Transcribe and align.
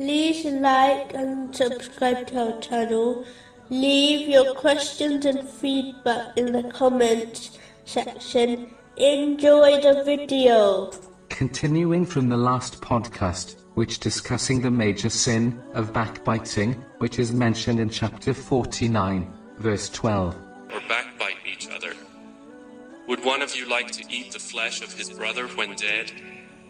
Please 0.00 0.46
like 0.46 1.12
and 1.12 1.54
subscribe 1.54 2.26
to 2.28 2.54
our 2.54 2.60
channel. 2.62 3.22
Leave 3.68 4.30
your 4.30 4.54
questions 4.54 5.26
and 5.26 5.46
feedback 5.46 6.38
in 6.38 6.52
the 6.52 6.62
comments 6.72 7.58
section. 7.84 8.74
Enjoy 8.96 9.78
the 9.82 10.02
video. 10.02 10.90
Continuing 11.28 12.06
from 12.06 12.30
the 12.30 12.36
last 12.38 12.80
podcast, 12.80 13.56
which 13.74 13.98
discussing 13.98 14.62
the 14.62 14.70
major 14.70 15.10
sin 15.10 15.62
of 15.74 15.92
backbiting, 15.92 16.82
which 16.96 17.18
is 17.18 17.30
mentioned 17.34 17.78
in 17.78 17.90
chapter 17.90 18.32
49, 18.32 19.30
verse 19.58 19.90
12. 19.90 20.34
or 20.34 20.80
backbite 20.88 21.36
each 21.44 21.68
other. 21.68 21.92
Would 23.06 23.22
one 23.22 23.42
of 23.42 23.54
you 23.54 23.68
like 23.68 23.90
to 23.90 24.04
eat 24.08 24.32
the 24.32 24.38
flesh 24.38 24.80
of 24.80 24.94
his 24.94 25.10
brother 25.10 25.46
when 25.48 25.74
dead? 25.74 26.10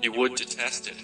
You 0.00 0.12
would 0.12 0.34
detest 0.34 0.88
it. 0.88 0.96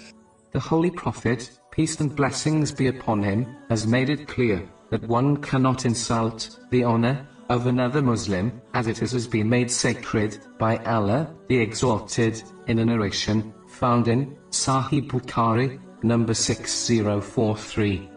The 0.53 0.59
Holy 0.61 0.89
Prophet, 0.89 1.51
peace 1.75 1.99
and 1.99 2.15
blessings 2.15 2.71
be 2.71 2.87
upon 2.87 3.21
him, 3.21 3.45
has 3.69 3.85
made 3.85 4.09
it 4.09 4.29
clear 4.29 4.63
that 4.89 5.03
one 5.09 5.35
cannot 5.37 5.85
insult 5.85 6.57
the 6.71 6.85
honor 6.85 7.27
of 7.49 7.67
another 7.67 8.01
Muslim, 8.01 8.61
as 8.73 8.87
it 8.87 8.97
has 8.97 9.27
been 9.27 9.49
made 9.49 9.69
sacred 9.69 10.39
by 10.57 10.77
Allah, 10.85 11.29
the 11.49 11.59
Exalted, 11.59 12.41
in 12.67 12.79
a 12.79 12.85
narration 12.85 13.53
found 13.67 14.07
in 14.07 14.37
Sahih 14.51 15.05
Bukhari, 15.05 15.77
number 16.01 16.33
6043. 16.33 18.09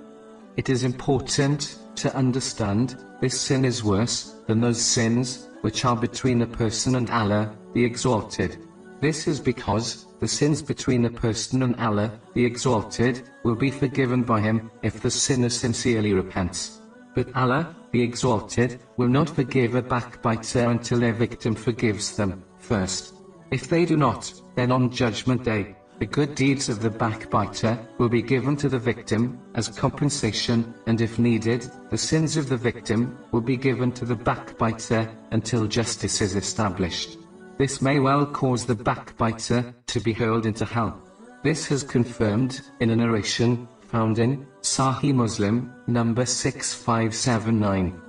It 0.56 0.68
is 0.68 0.84
important 0.84 1.78
to 1.96 2.14
understand 2.14 2.96
this 3.20 3.40
sin 3.40 3.64
is 3.64 3.82
worse 3.82 4.36
than 4.46 4.60
those 4.60 4.80
sins 4.80 5.48
which 5.62 5.84
are 5.84 5.96
between 5.96 6.42
a 6.42 6.46
person 6.46 6.94
and 6.94 7.10
Allah, 7.10 7.52
the 7.74 7.84
Exalted. 7.84 8.67
This 9.00 9.28
is 9.28 9.38
because 9.38 10.06
the 10.18 10.26
sins 10.26 10.60
between 10.60 11.04
a 11.04 11.10
person 11.10 11.62
and 11.62 11.76
Allah, 11.76 12.10
the 12.34 12.44
Exalted, 12.44 13.22
will 13.44 13.54
be 13.54 13.70
forgiven 13.70 14.24
by 14.24 14.40
him 14.40 14.72
if 14.82 15.00
the 15.00 15.10
sinner 15.10 15.50
sincerely 15.50 16.12
repents. 16.12 16.80
But 17.14 17.34
Allah, 17.36 17.76
the 17.92 18.02
Exalted, 18.02 18.80
will 18.96 19.08
not 19.08 19.30
forgive 19.30 19.76
a 19.76 19.82
backbiter 19.82 20.68
until 20.68 20.98
their 20.98 21.12
victim 21.12 21.54
forgives 21.54 22.16
them 22.16 22.42
first. 22.58 23.14
If 23.52 23.68
they 23.68 23.84
do 23.84 23.96
not, 23.96 24.32
then 24.56 24.72
on 24.72 24.90
Judgment 24.90 25.44
Day, 25.44 25.76
the 26.00 26.06
good 26.06 26.34
deeds 26.34 26.68
of 26.68 26.80
the 26.82 26.90
backbiter 26.90 27.78
will 27.98 28.08
be 28.08 28.22
given 28.22 28.56
to 28.56 28.68
the 28.68 28.78
victim 28.78 29.40
as 29.54 29.68
compensation, 29.68 30.74
and 30.86 31.00
if 31.00 31.18
needed, 31.18 31.70
the 31.90 31.98
sins 31.98 32.36
of 32.36 32.48
the 32.48 32.56
victim 32.56 33.18
will 33.32 33.40
be 33.40 33.56
given 33.56 33.92
to 33.92 34.04
the 34.04 34.14
backbiter 34.14 35.08
until 35.30 35.66
justice 35.66 36.20
is 36.20 36.34
established. 36.34 37.18
This 37.58 37.82
may 37.82 37.98
well 37.98 38.24
cause 38.24 38.66
the 38.66 38.76
backbiter 38.76 39.74
to 39.88 39.98
be 39.98 40.12
hurled 40.12 40.46
into 40.46 40.64
hell. 40.64 41.02
This 41.42 41.72
is 41.72 41.82
confirmed 41.82 42.60
in 42.78 42.90
a 42.90 42.96
narration 42.96 43.66
found 43.80 44.20
in 44.20 44.46
Sahih 44.62 45.12
Muslim, 45.12 45.74
number 45.88 46.24
6579. 46.24 48.00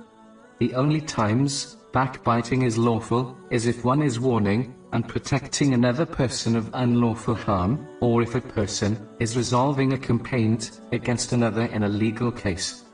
The 0.60 0.72
only 0.74 1.00
times 1.00 1.78
backbiting 1.92 2.62
is 2.62 2.78
lawful 2.78 3.36
is 3.50 3.66
if 3.66 3.84
one 3.84 4.02
is 4.02 4.20
warning 4.20 4.72
and 4.92 5.08
protecting 5.08 5.74
another 5.74 6.06
person 6.06 6.54
of 6.54 6.70
unlawful 6.74 7.34
harm, 7.34 7.88
or 8.00 8.22
if 8.22 8.36
a 8.36 8.40
person 8.40 9.08
is 9.18 9.36
resolving 9.36 9.94
a 9.94 9.98
complaint 9.98 10.80
against 10.92 11.32
another 11.32 11.64
in 11.64 11.82
a 11.82 11.88
legal 11.88 12.30
case. 12.30 12.84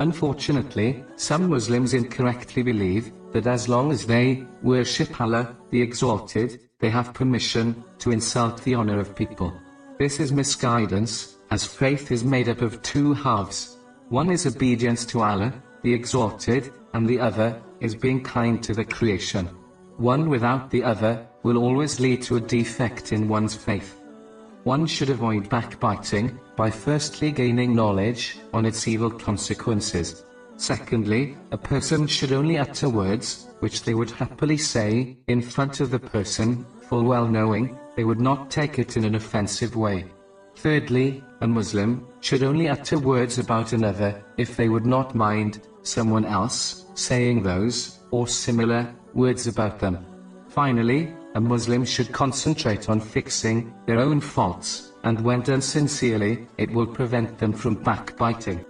Unfortunately, 0.00 1.04
some 1.14 1.48
Muslims 1.48 1.94
incorrectly 1.94 2.64
believe 2.64 3.12
that 3.32 3.46
as 3.46 3.68
long 3.68 3.90
as 3.90 4.06
they 4.06 4.44
worship 4.62 5.20
Allah, 5.20 5.56
the 5.70 5.80
Exalted, 5.80 6.60
they 6.80 6.90
have 6.90 7.14
permission 7.14 7.82
to 7.98 8.10
insult 8.10 8.62
the 8.62 8.74
honor 8.74 8.98
of 8.98 9.14
people. 9.14 9.52
This 9.98 10.20
is 10.20 10.32
misguidance, 10.32 11.36
as 11.50 11.64
faith 11.66 12.10
is 12.10 12.24
made 12.24 12.48
up 12.48 12.62
of 12.62 12.82
two 12.82 13.14
halves. 13.14 13.76
One 14.08 14.30
is 14.30 14.46
obedience 14.46 15.04
to 15.06 15.22
Allah, 15.22 15.52
the 15.82 15.94
Exalted, 15.94 16.72
and 16.92 17.08
the 17.08 17.20
other 17.20 17.60
is 17.80 17.94
being 17.94 18.22
kind 18.22 18.62
to 18.62 18.74
the 18.74 18.84
creation. 18.84 19.46
One 19.96 20.28
without 20.28 20.70
the 20.70 20.82
other 20.82 21.26
will 21.42 21.58
always 21.58 22.00
lead 22.00 22.22
to 22.22 22.36
a 22.36 22.40
defect 22.40 23.12
in 23.12 23.28
one's 23.28 23.54
faith. 23.54 24.00
One 24.64 24.86
should 24.86 25.10
avoid 25.10 25.48
backbiting 25.48 26.38
by 26.56 26.70
firstly 26.70 27.32
gaining 27.32 27.74
knowledge 27.74 28.38
on 28.52 28.64
its 28.64 28.86
evil 28.86 29.10
consequences. 29.10 30.24
Secondly, 30.62 31.36
a 31.50 31.58
person 31.58 32.06
should 32.06 32.30
only 32.30 32.56
utter 32.56 32.88
words 32.88 33.48
which 33.58 33.82
they 33.82 33.94
would 33.94 34.12
happily 34.12 34.56
say 34.56 35.16
in 35.26 35.42
front 35.42 35.80
of 35.80 35.90
the 35.90 35.98
person, 35.98 36.64
full 36.88 37.02
well 37.02 37.26
knowing 37.26 37.76
they 37.96 38.04
would 38.04 38.20
not 38.20 38.48
take 38.48 38.78
it 38.78 38.96
in 38.96 39.04
an 39.04 39.16
offensive 39.16 39.74
way. 39.74 40.04
Thirdly, 40.54 41.20
a 41.40 41.48
Muslim 41.48 42.06
should 42.20 42.44
only 42.44 42.68
utter 42.68 42.96
words 42.96 43.40
about 43.40 43.72
another 43.72 44.22
if 44.36 44.56
they 44.56 44.68
would 44.68 44.86
not 44.86 45.16
mind 45.16 45.66
someone 45.82 46.24
else 46.24 46.86
saying 46.94 47.42
those 47.42 47.98
or 48.12 48.28
similar 48.28 48.94
words 49.14 49.48
about 49.48 49.80
them. 49.80 50.06
Finally, 50.48 51.12
a 51.34 51.40
Muslim 51.40 51.84
should 51.84 52.12
concentrate 52.12 52.88
on 52.88 53.00
fixing 53.00 53.74
their 53.86 53.98
own 53.98 54.20
faults, 54.20 54.92
and 55.02 55.20
when 55.22 55.40
done 55.40 55.60
sincerely, 55.60 56.46
it 56.56 56.70
will 56.70 56.86
prevent 56.86 57.36
them 57.38 57.52
from 57.52 57.74
backbiting. 57.74 58.64